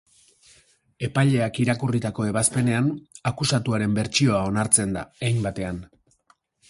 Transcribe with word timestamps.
Epaileak 1.07 1.59
irakurritako 1.65 2.25
ebazpenean 2.29 2.89
akusatuaren 3.33 3.93
bertsioa 3.99 4.41
onartzen 4.53 4.97
da, 4.99 5.05
hein 5.29 5.43
batean. 5.49 5.85